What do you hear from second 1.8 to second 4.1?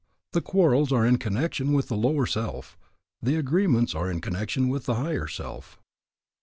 the lower self, the agreements are